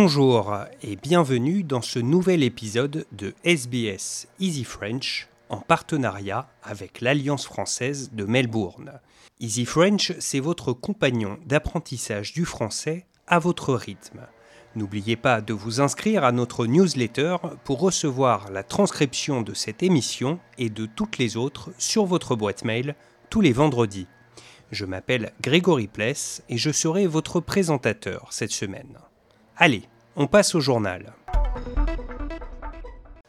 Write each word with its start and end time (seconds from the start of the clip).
Bonjour 0.00 0.56
et 0.80 0.94
bienvenue 0.94 1.64
dans 1.64 1.82
ce 1.82 1.98
nouvel 1.98 2.44
épisode 2.44 3.04
de 3.10 3.34
SBS 3.42 4.28
Easy 4.38 4.62
French 4.62 5.26
en 5.48 5.56
partenariat 5.56 6.48
avec 6.62 7.00
l'Alliance 7.00 7.44
française 7.44 8.12
de 8.12 8.24
Melbourne. 8.24 9.00
Easy 9.40 9.64
French, 9.64 10.12
c'est 10.20 10.38
votre 10.38 10.72
compagnon 10.72 11.36
d'apprentissage 11.46 12.32
du 12.32 12.44
français 12.44 13.06
à 13.26 13.40
votre 13.40 13.74
rythme. 13.74 14.20
N'oubliez 14.76 15.16
pas 15.16 15.40
de 15.40 15.52
vous 15.52 15.80
inscrire 15.80 16.22
à 16.22 16.30
notre 16.30 16.66
newsletter 16.66 17.38
pour 17.64 17.80
recevoir 17.80 18.52
la 18.52 18.62
transcription 18.62 19.42
de 19.42 19.52
cette 19.52 19.82
émission 19.82 20.38
et 20.58 20.70
de 20.70 20.86
toutes 20.86 21.18
les 21.18 21.36
autres 21.36 21.72
sur 21.76 22.04
votre 22.06 22.36
boîte 22.36 22.64
mail 22.64 22.94
tous 23.30 23.40
les 23.40 23.52
vendredis. 23.52 24.06
Je 24.70 24.84
m'appelle 24.84 25.32
Grégory 25.42 25.88
Pless 25.88 26.44
et 26.48 26.56
je 26.56 26.70
serai 26.70 27.08
votre 27.08 27.40
présentateur 27.40 28.28
cette 28.30 28.52
semaine. 28.52 28.96
Allez, 29.60 29.82
on 30.14 30.28
passe 30.28 30.54
au 30.54 30.60
journal. 30.60 31.14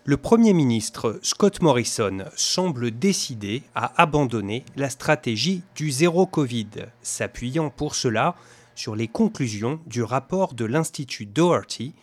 Le 0.05 0.15
Premier 0.15 0.53
ministre 0.53 1.19
Scott 1.23 1.59
Morrison 1.63 2.25
semble 2.35 2.91
décidé 2.91 3.63
à 3.73 3.99
abandonner 3.99 4.63
la 4.75 4.91
stratégie 4.91 5.63
du 5.73 5.89
zéro 5.89 6.27
Covid, 6.27 6.69
s'appuyant 7.01 7.71
pour 7.71 7.95
cela 7.95 8.35
sur 8.75 8.95
les 8.95 9.07
conclusions 9.07 9.79
du 9.87 10.03
rapport 10.03 10.53
de 10.53 10.65
l'Institut 10.65 11.25
Doherty, 11.25 11.95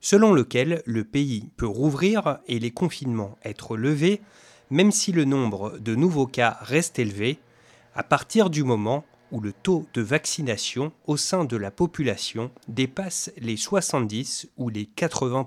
selon 0.00 0.32
lequel 0.32 0.82
le 0.86 1.04
pays 1.04 1.50
peut 1.58 1.66
rouvrir 1.66 2.38
et 2.48 2.58
les 2.58 2.70
confinements 2.70 3.36
être 3.44 3.76
levés, 3.76 4.22
même 4.70 4.92
si 4.92 5.12
le 5.12 5.26
nombre 5.26 5.78
de 5.78 5.94
nouveaux 5.94 6.26
cas 6.26 6.56
reste 6.62 6.98
élevé, 6.98 7.38
à 7.94 8.02
partir 8.02 8.48
du 8.48 8.64
moment 8.64 9.04
où 9.34 9.40
le 9.40 9.52
taux 9.52 9.84
de 9.94 10.00
vaccination 10.00 10.92
au 11.08 11.16
sein 11.16 11.44
de 11.44 11.56
la 11.56 11.72
population 11.72 12.52
dépasse 12.68 13.32
les 13.36 13.56
70 13.56 14.48
ou 14.56 14.68
les 14.68 14.86
80 14.86 15.44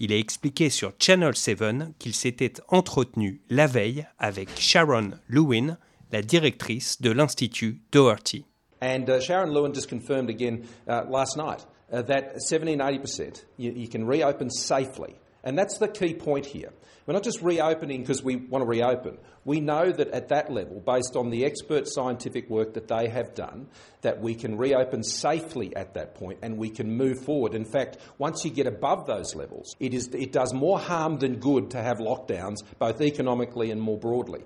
Il 0.00 0.14
a 0.14 0.16
expliqué 0.16 0.70
sur 0.70 0.94
Channel 0.98 1.36
7 1.36 1.98
qu'il 1.98 2.14
s'était 2.14 2.54
entretenu 2.68 3.42
la 3.50 3.66
veille 3.66 4.06
avec 4.18 4.48
Sharon 4.58 5.10
Lewin, 5.28 5.76
la 6.10 6.22
directrice 6.22 7.02
de 7.02 7.10
l'Institut 7.10 7.82
Doherty. 7.92 8.46
And 8.80 9.10
uh, 9.10 9.20
Sharon 9.20 9.52
Lewin 9.52 9.74
just 9.74 9.90
confirmed 9.90 10.30
again 10.30 10.62
uh, 10.88 11.02
last 11.10 11.36
night 11.36 11.66
uh, 11.92 12.00
that 12.02 12.40
70 12.40 12.72
and 12.72 12.80
80% 12.80 13.44
you, 13.58 13.72
you 13.72 13.88
can 13.88 14.06
reopen 14.06 14.48
safely. 14.48 15.16
And 15.44 15.58
that's 15.58 15.78
the 15.78 15.88
key 15.88 16.14
point 16.14 16.46
here. 16.46 16.70
We're 17.06 17.12
not 17.12 17.22
just 17.22 17.42
reopening 17.42 18.00
because 18.00 18.22
we 18.22 18.36
want 18.36 18.62
to 18.62 18.66
reopen. 18.66 19.18
We 19.44 19.60
know 19.60 19.92
that 19.92 20.08
at 20.08 20.28
that 20.28 20.50
level, 20.50 20.80
based 20.80 21.16
on 21.16 21.28
the 21.28 21.44
expert 21.44 21.86
scientific 21.86 22.48
work 22.48 22.72
that 22.74 22.88
they 22.88 23.08
have 23.10 23.34
done, 23.34 23.68
that 24.00 24.22
we 24.22 24.34
can 24.34 24.56
reopen 24.56 25.02
safely 25.02 25.76
at 25.76 25.92
that 25.94 26.14
point 26.14 26.38
and 26.40 26.56
we 26.56 26.70
can 26.70 26.96
move 26.96 27.20
forward. 27.20 27.54
In 27.54 27.66
fact, 27.66 27.98
once 28.16 28.42
you 28.42 28.50
get 28.50 28.66
above 28.66 29.06
those 29.06 29.34
levels, 29.34 29.76
it, 29.80 29.92
is, 29.92 30.08
it 30.14 30.32
does 30.32 30.54
more 30.54 30.78
harm 30.78 31.18
than 31.18 31.36
good 31.36 31.70
to 31.72 31.82
have 31.82 31.98
lockdowns, 31.98 32.62
both 32.78 33.02
economically 33.02 33.70
and 33.70 33.82
more 33.82 33.98
broadly. 33.98 34.42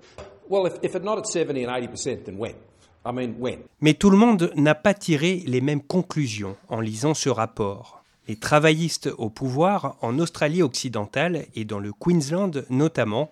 Well, 0.49 0.65
if, 0.65 0.73
if 0.81 0.95
it's 0.95 1.05
not 1.05 1.17
at 1.17 1.27
70 1.27 1.63
and 1.63 1.71
80%, 1.71 2.25
then 2.25 2.37
when? 2.37 2.55
I 3.05 3.13
mean, 3.13 3.39
when? 3.39 3.63
Mais 3.79 3.93
tout 3.93 4.09
le 4.09 4.17
monde 4.17 4.51
n'a 4.55 4.75
pas 4.75 4.93
tiré 4.93 5.43
les 5.47 5.61
mêmes 5.61 5.81
conclusions 5.81 6.57
en 6.67 6.81
lisant 6.81 7.13
ce 7.13 7.29
rapport. 7.29 8.03
Les 8.29 8.35
travaillistes 8.35 9.09
au 9.17 9.31
pouvoir 9.31 9.97
en 10.01 10.19
Australie 10.19 10.61
occidentale 10.61 11.47
et 11.55 11.65
dans 11.65 11.79
le 11.79 11.91
Queensland 11.91 12.63
notamment 12.69 13.31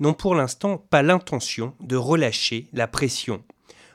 n'ont 0.00 0.14
pour 0.14 0.34
l'instant 0.34 0.78
pas 0.90 1.04
l'intention 1.04 1.74
de 1.78 1.94
relâcher 1.94 2.66
la 2.72 2.88
pression. 2.88 3.44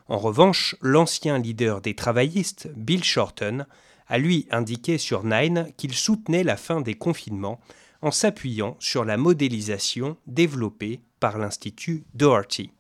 En 0.07 0.17
revanche, 0.17 0.77
l'ancien 0.81 1.37
leader 1.37 1.81
des 1.81 1.95
travaillistes, 1.95 2.69
Bill 2.77 3.03
Shorten, 3.03 3.67
a 4.07 4.17
lui 4.17 4.47
indiqué 4.49 4.97
sur 4.97 5.25
Nine 5.25 5.67
qu'il 5.75 5.93
soutenait 5.93 6.45
la 6.45 6.55
fin 6.55 6.79
des 6.79 6.93
confinements 6.93 7.59
en 8.01 8.11
s'appuyant 8.11 8.77
sur 8.79 9.03
la 9.03 9.17
modélisation 9.17 10.15
développée 10.27 11.01
par 11.19 11.37
l'Institut 11.37 12.05
Doherty. 12.13 12.71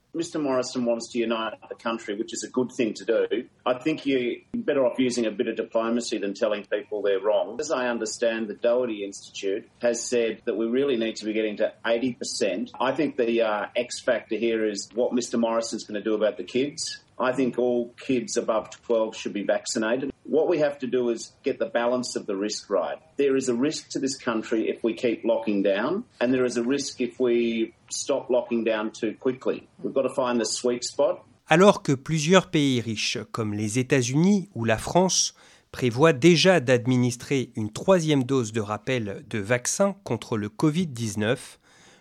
Better 4.67 4.85
off 4.85 4.99
using 4.99 5.25
a 5.25 5.31
bit 5.31 5.47
of 5.47 5.55
diplomacy 5.55 6.19
than 6.19 6.35
telling 6.35 6.63
people 6.65 7.01
they're 7.01 7.19
wrong. 7.19 7.57
As 7.59 7.71
I 7.71 7.87
understand, 7.87 8.47
the 8.47 8.53
Doherty 8.53 9.03
Institute 9.03 9.67
has 9.81 10.07
said 10.07 10.41
that 10.45 10.55
we 10.55 10.67
really 10.67 10.97
need 10.97 11.15
to 11.15 11.25
be 11.25 11.33
getting 11.33 11.57
to 11.57 11.73
80%. 11.83 12.69
I 12.79 12.91
think 12.91 13.17
the 13.17 13.41
uh, 13.41 13.65
X 13.75 13.99
factor 13.99 14.35
here 14.35 14.67
is 14.67 14.89
what 14.93 15.13
Mr 15.13 15.39
Morrison's 15.39 15.85
going 15.85 15.99
to 15.99 16.03
do 16.03 16.13
about 16.13 16.37
the 16.37 16.43
kids. 16.43 16.99
I 17.19 17.31
think 17.31 17.57
all 17.57 17.95
kids 17.99 18.37
above 18.37 18.69
12 18.85 19.15
should 19.15 19.33
be 19.33 19.43
vaccinated. 19.43 20.11
What 20.23 20.47
we 20.47 20.59
have 20.59 20.77
to 20.79 20.87
do 20.87 21.09
is 21.09 21.33
get 21.43 21.57
the 21.57 21.65
balance 21.65 22.15
of 22.15 22.27
the 22.27 22.35
risk 22.35 22.69
right. 22.69 22.99
There 23.15 23.35
is 23.35 23.49
a 23.49 23.55
risk 23.55 23.89
to 23.89 23.99
this 23.99 24.17
country 24.17 24.69
if 24.69 24.83
we 24.83 24.93
keep 24.93 25.23
locking 25.23 25.63
down, 25.63 26.03
and 26.19 26.31
there 26.31 26.45
is 26.45 26.57
a 26.57 26.63
risk 26.63 27.01
if 27.01 27.19
we 27.19 27.73
stop 27.89 28.29
locking 28.29 28.63
down 28.63 28.91
too 28.91 29.15
quickly. 29.15 29.67
We've 29.81 29.93
got 29.93 30.03
to 30.03 30.13
find 30.13 30.39
the 30.39 30.45
sweet 30.45 30.83
spot. 30.83 31.23
Alors 31.49 31.81
que 31.81 31.93
plusieurs 31.93 32.49
pays 32.49 32.81
riches, 32.81 33.19
comme 33.31 33.53
les 33.53 33.79
États-Unis 33.79 34.49
ou 34.53 34.65
la 34.65 34.77
France, 34.77 35.33
prévoient 35.71 36.11
déjà 36.11 36.59
d'administrer 36.59 37.51
une 37.55 37.71
troisième 37.71 38.25
dose 38.25 38.51
de 38.51 38.59
rappel 38.59 39.23
de 39.29 39.39
vaccin 39.39 39.95
contre 40.03 40.37
le 40.37 40.49
Covid-19, 40.49 41.37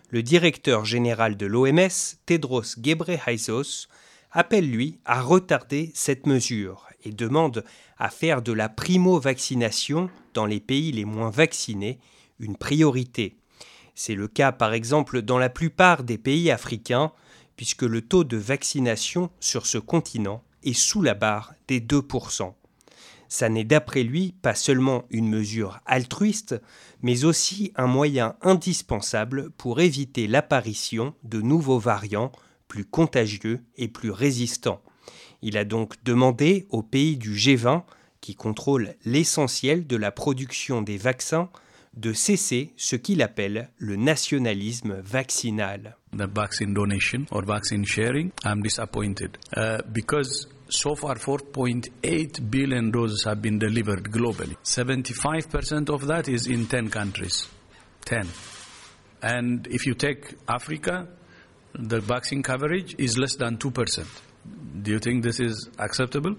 le 0.09 0.21
directeur 0.21 0.83
général 0.83 1.37
de 1.37 1.45
l'OMS, 1.45 2.17
Tedros 2.25 2.77
Ghebreyesus, 2.77 3.87
appelle 4.31 4.69
lui 4.69 4.99
à 5.05 5.21
retarder 5.21 5.91
cette 5.93 6.25
mesure 6.25 6.85
et 7.05 7.11
demande 7.11 7.63
à 7.97 8.09
faire 8.09 8.41
de 8.41 8.51
la 8.51 8.67
primo-vaccination 8.67 10.09
dans 10.33 10.45
les 10.45 10.59
pays 10.59 10.91
les 10.91 11.05
moins 11.05 11.29
vaccinés 11.29 11.99
une 12.39 12.57
priorité. 12.57 13.37
C'est 13.95 14.15
le 14.15 14.27
cas 14.27 14.51
par 14.51 14.73
exemple 14.73 15.21
dans 15.21 15.39
la 15.39 15.49
plupart 15.49 16.03
des 16.03 16.17
pays 16.17 16.51
africains, 16.51 17.13
puisque 17.57 17.81
le 17.81 18.01
taux 18.01 18.23
de 18.23 18.37
vaccination 18.37 19.29
sur 19.41 19.65
ce 19.65 19.77
continent 19.77 20.43
est 20.63 20.73
sous 20.73 21.01
la 21.01 21.15
barre 21.15 21.53
des 21.67 21.81
2%. 21.81 22.53
Ça 23.29 23.49
n'est 23.49 23.65
d'après 23.65 24.03
lui 24.03 24.33
pas 24.41 24.55
seulement 24.55 25.03
une 25.09 25.27
mesure 25.27 25.81
altruiste, 25.85 26.55
mais 27.01 27.25
aussi 27.25 27.73
un 27.75 27.87
moyen 27.87 28.37
indispensable 28.41 29.49
pour 29.51 29.81
éviter 29.81 30.27
l'apparition 30.27 31.13
de 31.23 31.41
nouveaux 31.41 31.79
variants 31.79 32.31
plus 32.69 32.85
contagieux 32.85 33.61
et 33.75 33.87
plus 33.87 34.11
résistant. 34.11 34.81
Il 35.41 35.57
a 35.57 35.65
donc 35.65 36.01
demandé 36.03 36.67
aux 36.69 36.83
pays 36.83 37.17
du 37.17 37.35
G20, 37.35 37.83
qui 38.21 38.35
contrôlent 38.35 38.95
l'essentiel 39.05 39.85
de 39.87 39.95
la 39.95 40.11
production 40.11 40.81
des 40.81 40.97
vaccins, 40.97 41.49
de 41.93 42.13
cesser 42.13 42.73
ce 42.77 42.95
qu'il 42.95 43.21
appelle 43.21 43.69
le 43.77 43.95
nationalisme 43.95 44.99
vaccinal. 45.01 45.96
The 46.13 46.27
vaccine 46.27 46.73
donation 46.73 47.27
or 47.31 47.43
vaccine 47.43 47.83
sharing, 47.83 48.31
I'm 48.43 48.61
disappointed 48.61 49.37
uh, 49.55 49.81
because 49.91 50.47
so 50.69 50.95
far 50.95 51.15
4.8 51.15 52.49
billion 52.49 52.91
doses 52.91 53.23
have 53.25 53.41
been 53.41 53.59
delivered 53.59 54.03
globally. 54.05 54.55
75% 54.63 55.89
of 55.89 56.07
that 56.07 56.27
is 56.27 56.47
in 56.47 56.67
10 56.67 56.89
countries. 56.89 57.47
10. 58.05 58.27
And 59.21 59.67
if 59.67 59.85
you 59.85 59.93
take 59.93 60.35
Africa, 60.47 61.07
the 61.73 61.99
vaccine 61.99 62.43
coverage 62.43 62.95
is 62.97 63.17
less 63.17 63.35
than 63.35 63.57
2%. 63.57 64.05
Do 64.81 64.91
you 64.91 64.99
think 64.99 65.23
this 65.23 65.39
is 65.39 65.69
acceptable? 65.77 66.35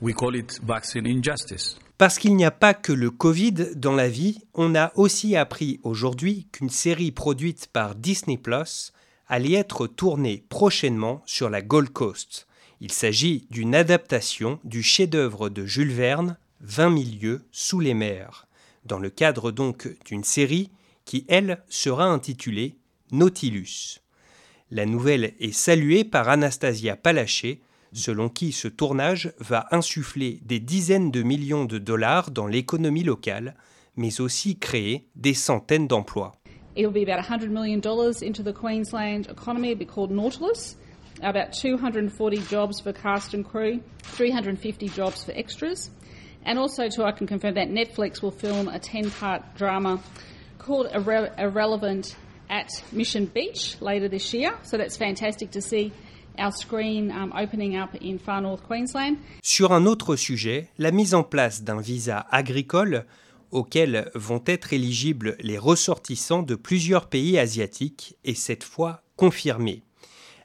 We 0.00 0.12
call 0.12 0.34
it 0.34 0.58
vaccine 0.62 1.06
injustice. 1.06 1.78
Parce 1.98 2.18
qu'il 2.18 2.36
n'y 2.36 2.44
a 2.44 2.50
pas 2.50 2.74
que 2.74 2.92
le 2.92 3.10
Covid 3.10 3.70
dans 3.74 3.94
la 3.94 4.08
vie, 4.08 4.38
on 4.52 4.74
a 4.74 4.92
aussi 4.96 5.34
appris 5.34 5.80
aujourd'hui 5.82 6.46
qu'une 6.52 6.68
série 6.68 7.10
produite 7.10 7.68
par 7.72 7.94
Disney 7.94 8.36
Plus 8.36 8.92
allait 9.28 9.54
être 9.54 9.86
tournée 9.86 10.44
prochainement 10.50 11.22
sur 11.24 11.48
la 11.48 11.62
Gold 11.62 11.88
Coast. 11.90 12.46
Il 12.82 12.92
s'agit 12.92 13.46
d'une 13.50 13.74
adaptation 13.74 14.60
du 14.62 14.82
chef-d'œuvre 14.82 15.48
de 15.48 15.64
Jules 15.64 15.92
Verne, 15.92 16.36
20 16.60 16.98
000 16.98 17.16
lieues 17.18 17.46
sous 17.50 17.80
les 17.80 17.94
mers, 17.94 18.46
dans 18.84 18.98
le 18.98 19.08
cadre 19.08 19.50
donc 19.50 19.88
d'une 20.04 20.24
série 20.24 20.70
qui, 21.06 21.24
elle, 21.28 21.62
sera 21.70 22.04
intitulée 22.04 22.76
Nautilus. 23.10 24.00
La 24.70 24.84
nouvelle 24.84 25.32
est 25.40 25.52
saluée 25.52 26.04
par 26.04 26.28
Anastasia 26.28 26.96
Palaché, 26.96 27.62
selon 27.96 28.28
qui 28.28 28.52
ce 28.52 28.68
tournage 28.68 29.32
va 29.38 29.66
insuffler 29.70 30.40
des 30.44 30.60
dizaines 30.60 31.10
de 31.10 31.22
millions 31.22 31.64
de 31.64 31.78
dollars 31.78 32.30
dans 32.30 32.46
l'économie 32.46 33.04
locale, 33.04 33.54
mais 33.96 34.20
aussi 34.20 34.58
créer 34.58 35.08
des 35.16 35.34
centaines 35.34 35.88
d'emplois. 35.88 36.32
It'll 36.76 36.92
be 36.92 37.08
about 37.08 37.24
$100 37.24 37.48
million 37.48 37.80
into 38.22 38.42
the 38.42 38.52
Queensland 38.52 39.28
economy. 39.30 39.70
It'll 39.70 39.78
be 39.78 39.86
called 39.86 40.10
Nautilus. 40.10 40.76
About 41.22 41.54
240 41.54 42.36
jobs 42.50 42.80
for 42.80 42.92
cast 42.92 43.32
and 43.32 43.42
crew, 43.42 43.80
350 44.02 44.88
jobs 44.90 45.24
for 45.24 45.32
extras. 45.32 45.90
And 46.44 46.58
also, 46.58 46.90
too, 46.90 47.02
I 47.04 47.12
can 47.12 47.26
confirm 47.26 47.54
that 47.54 47.68
Netflix 47.68 48.20
will 48.20 48.30
film 48.30 48.68
a 48.68 48.78
10 48.78 49.10
part 49.10 49.54
drama 49.56 49.98
called 50.58 50.88
Irre 50.92 51.32
Irrelevant 51.38 52.14
at 52.50 52.70
Mission 52.92 53.24
Beach 53.24 53.80
later 53.80 54.08
this 54.08 54.34
year. 54.34 54.52
So 54.62 54.76
that's 54.76 54.98
fantastic 54.98 55.52
to 55.52 55.62
see 55.62 55.92
um. 56.38 56.50
Sur 59.42 59.72
un 59.72 59.86
autre 59.86 60.16
sujet, 60.16 60.68
la 60.78 60.90
mise 60.90 61.14
en 61.14 61.22
place 61.22 61.62
d'un 61.62 61.80
visa 61.80 62.26
agricole 62.30 63.06
auquel 63.50 64.10
vont 64.14 64.42
être 64.46 64.72
éligibles 64.72 65.36
les 65.40 65.58
ressortissants 65.58 66.42
de 66.42 66.54
plusieurs 66.54 67.08
pays 67.08 67.38
asiatiques 67.38 68.16
est 68.24 68.34
cette 68.34 68.64
fois 68.64 69.02
confirmée. 69.16 69.82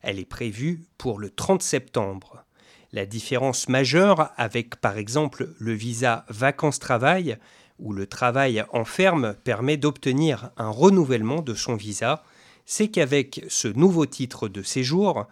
Elle 0.02 0.20
est 0.20 0.26
prévue 0.26 0.84
pour 0.98 1.20
le 1.20 1.30
30 1.30 1.62
septembre. 1.62 2.46
La 2.94 3.06
différence 3.06 3.70
majeure 3.70 4.32
avec 4.38 4.76
par 4.78 4.98
exemple 4.98 5.50
le 5.60 5.74
visa 5.74 6.26
vacances-travail, 6.30 7.38
où 7.80 7.94
le 7.94 8.06
travail 8.06 8.64
en 8.74 8.86
ferme 8.86 9.36
permet 9.44 9.78
d'obtenir 9.78 10.52
un 10.58 10.70
renouvellement 10.70 11.42
de 11.42 11.54
son 11.54 11.76
visa, 11.76 12.24
c'est 12.66 12.90
qu'avec 12.90 13.44
ce 13.50 13.68
nouveau 13.68 14.06
titre 14.06 14.48
de 14.48 14.62
séjour, 14.62 15.28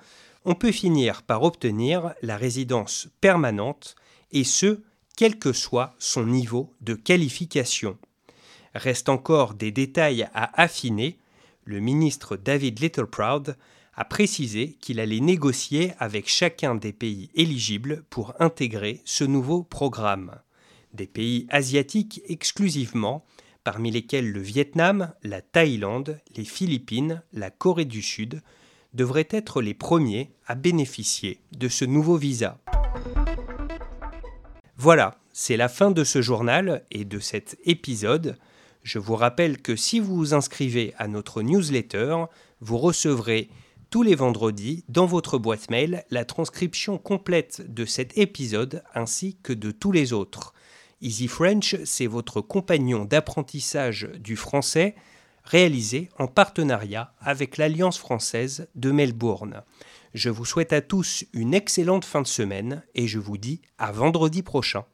on 0.45 0.55
peut 0.55 0.71
finir 0.71 1.23
par 1.23 1.43
obtenir 1.43 2.13
la 2.21 2.37
résidence 2.37 3.09
permanente, 3.21 3.95
et 4.31 4.43
ce, 4.43 4.81
quel 5.17 5.37
que 5.37 5.53
soit 5.53 5.95
son 5.99 6.25
niveau 6.25 6.73
de 6.81 6.93
qualification. 6.93 7.97
Reste 8.73 9.09
encore 9.09 9.53
des 9.53 9.71
détails 9.71 10.29
à 10.33 10.61
affiner. 10.61 11.17
Le 11.65 11.79
ministre 11.79 12.37
David 12.37 12.79
Littleproud 12.79 13.57
a 13.95 14.05
précisé 14.05 14.77
qu'il 14.79 14.99
allait 14.99 15.19
négocier 15.19 15.91
avec 15.99 16.29
chacun 16.29 16.75
des 16.75 16.93
pays 16.93 17.29
éligibles 17.35 18.03
pour 18.09 18.33
intégrer 18.39 19.01
ce 19.03 19.25
nouveau 19.25 19.63
programme. 19.63 20.39
Des 20.93 21.07
pays 21.07 21.47
asiatiques 21.49 22.21
exclusivement, 22.29 23.25
parmi 23.65 23.91
lesquels 23.91 24.31
le 24.31 24.41
Vietnam, 24.41 25.13
la 25.21 25.41
Thaïlande, 25.41 26.21
les 26.37 26.45
Philippines, 26.45 27.21
la 27.33 27.49
Corée 27.49 27.85
du 27.85 28.01
Sud, 28.01 28.41
devraient 28.93 29.27
être 29.29 29.61
les 29.61 29.73
premiers 29.73 30.31
à 30.47 30.55
bénéficier 30.55 31.41
de 31.51 31.67
ce 31.67 31.85
nouveau 31.85 32.17
visa. 32.17 32.59
Voilà, 34.77 35.17
c'est 35.33 35.57
la 35.57 35.67
fin 35.67 35.91
de 35.91 36.03
ce 36.03 36.21
journal 36.21 36.83
et 36.91 37.05
de 37.05 37.19
cet 37.19 37.57
épisode. 37.65 38.37
Je 38.83 38.99
vous 38.99 39.15
rappelle 39.15 39.61
que 39.61 39.75
si 39.75 39.99
vous 39.99 40.15
vous 40.15 40.33
inscrivez 40.33 40.93
à 40.97 41.07
notre 41.07 41.41
newsletter, 41.41 42.15
vous 42.61 42.77
recevrez 42.77 43.49
tous 43.89 44.03
les 44.03 44.15
vendredis 44.15 44.83
dans 44.87 45.05
votre 45.05 45.37
boîte 45.37 45.69
mail 45.69 46.03
la 46.11 46.23
transcription 46.23 46.97
complète 46.97 47.63
de 47.73 47.85
cet 47.85 48.17
épisode 48.17 48.83
ainsi 48.93 49.37
que 49.41 49.53
de 49.53 49.71
tous 49.71 49.91
les 49.91 50.13
autres. 50.13 50.53
Easy 51.01 51.27
French, 51.27 51.75
c'est 51.85 52.07
votre 52.07 52.41
compagnon 52.41 53.05
d'apprentissage 53.05 54.09
du 54.19 54.35
français 54.35 54.95
réalisé 55.43 56.09
en 56.17 56.27
partenariat 56.27 57.13
avec 57.19 57.57
l'Alliance 57.57 57.97
française 57.97 58.67
de 58.75 58.91
Melbourne. 58.91 59.63
Je 60.13 60.29
vous 60.29 60.45
souhaite 60.45 60.73
à 60.73 60.81
tous 60.81 61.25
une 61.33 61.53
excellente 61.53 62.05
fin 62.05 62.21
de 62.21 62.27
semaine 62.27 62.83
et 62.95 63.07
je 63.07 63.19
vous 63.19 63.37
dis 63.37 63.61
à 63.77 63.91
vendredi 63.91 64.41
prochain. 64.41 64.85